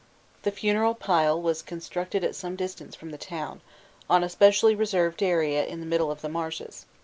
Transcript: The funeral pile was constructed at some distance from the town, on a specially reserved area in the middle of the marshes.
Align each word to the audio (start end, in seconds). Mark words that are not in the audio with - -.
The 0.41 0.49
funeral 0.49 0.95
pile 0.95 1.39
was 1.39 1.61
constructed 1.61 2.23
at 2.23 2.33
some 2.33 2.55
distance 2.55 2.95
from 2.95 3.11
the 3.11 3.19
town, 3.19 3.61
on 4.09 4.23
a 4.23 4.29
specially 4.29 4.73
reserved 4.73 5.21
area 5.21 5.63
in 5.63 5.79
the 5.79 5.85
middle 5.85 6.09
of 6.09 6.21
the 6.21 6.27
marshes. 6.27 6.87